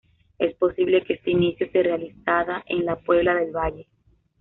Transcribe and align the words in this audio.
Es 0.39 0.55
posible 0.55 1.03
que 1.03 1.13
este 1.13 1.29
inicio 1.29 1.69
se 1.71 1.83
realizada 1.83 2.63
en 2.65 2.85
la 2.87 2.95
Puebla 2.95 3.35
del 3.35 3.51
Valle. 3.51 3.85